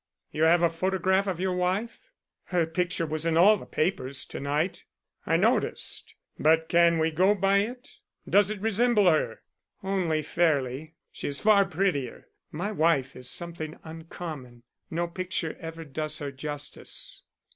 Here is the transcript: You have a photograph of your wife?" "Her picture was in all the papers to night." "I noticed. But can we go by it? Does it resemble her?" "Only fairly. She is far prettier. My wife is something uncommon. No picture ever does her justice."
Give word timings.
You 0.31 0.45
have 0.45 0.63
a 0.63 0.69
photograph 0.71 1.27
of 1.27 1.39
your 1.39 1.53
wife?" 1.53 1.99
"Her 2.45 2.65
picture 2.65 3.05
was 3.05 3.23
in 3.23 3.37
all 3.37 3.55
the 3.55 3.67
papers 3.67 4.25
to 4.25 4.39
night." 4.39 4.85
"I 5.27 5.37
noticed. 5.37 6.15
But 6.39 6.69
can 6.69 6.97
we 6.97 7.11
go 7.11 7.35
by 7.35 7.59
it? 7.59 7.97
Does 8.27 8.49
it 8.49 8.59
resemble 8.61 9.05
her?" 9.07 9.43
"Only 9.83 10.23
fairly. 10.23 10.95
She 11.11 11.27
is 11.27 11.39
far 11.39 11.65
prettier. 11.65 12.29
My 12.51 12.71
wife 12.71 13.15
is 13.15 13.29
something 13.29 13.77
uncommon. 13.83 14.63
No 14.89 15.07
picture 15.07 15.55
ever 15.59 15.85
does 15.85 16.17
her 16.17 16.31
justice." 16.31 17.21